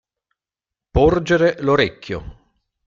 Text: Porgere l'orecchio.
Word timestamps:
Porgere 0.97 1.57
l'orecchio. 1.61 2.25